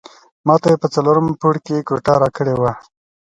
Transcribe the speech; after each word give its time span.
ماته 0.47 0.67
یې 0.71 0.77
په 0.81 0.87
څلورم 0.93 1.27
پوړ 1.41 1.55
کې 1.65 1.85
کوټه 1.87 2.13
راکړې 2.21 2.55
وه. 2.61 2.71